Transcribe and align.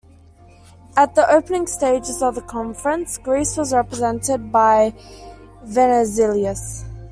At 0.97 1.13
the 1.13 1.29
opening 1.31 1.67
stages 1.67 2.23
of 2.23 2.33
the 2.33 2.41
conference, 2.41 3.19
Greece 3.19 3.55
was 3.55 3.71
represented 3.71 4.51
by 4.51 4.95
Venizelos. 5.63 6.83